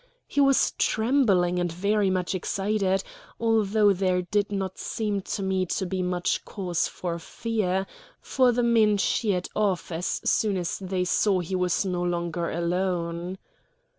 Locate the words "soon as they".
10.25-11.03